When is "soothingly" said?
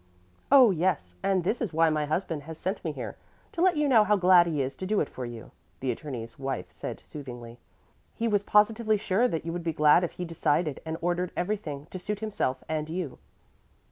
7.05-7.59